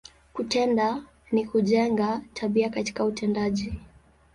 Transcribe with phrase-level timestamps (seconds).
[0.33, 3.73] Kutenda, ni kujenga, tabia katika utendaji.